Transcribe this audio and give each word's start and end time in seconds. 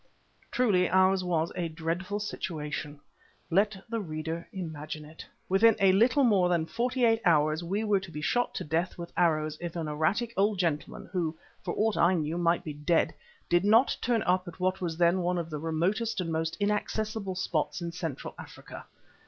Truly 0.49 0.89
ours 0.89 1.23
was 1.23 1.51
a 1.55 1.69
dreadful 1.69 2.19
situation. 2.19 2.99
Let 3.51 3.77
the 3.87 4.01
reader 4.01 4.47
imagine 4.51 5.05
it. 5.05 5.23
Within 5.47 5.75
a 5.79 5.91
little 5.91 6.23
more 6.23 6.49
than 6.49 6.65
forty 6.65 7.05
eight 7.05 7.21
hours 7.23 7.63
we 7.63 7.83
were 7.83 7.99
to 7.99 8.09
be 8.09 8.19
shot 8.19 8.55
to 8.55 8.63
death 8.63 8.97
with 8.97 9.13
arrows 9.15 9.59
if 9.61 9.75
an 9.75 9.87
erratic 9.87 10.33
old 10.35 10.57
gentleman 10.57 11.07
who, 11.13 11.37
for 11.63 11.75
aught 11.77 11.97
I 11.97 12.15
knew 12.15 12.39
might 12.39 12.63
be 12.63 12.73
dead, 12.73 13.13
did 13.47 13.63
not 13.63 13.95
turn 14.01 14.23
up 14.23 14.47
at 14.47 14.59
what 14.59 14.81
was 14.81 14.97
then 14.97 15.19
one 15.19 15.37
of 15.37 15.51
the 15.51 15.59
remotest 15.59 16.19
and 16.19 16.31
most 16.31 16.57
inaccessible 16.59 17.35
spots 17.35 17.79
in 17.79 17.91
Central 17.91 18.33
Africa. 18.39 18.87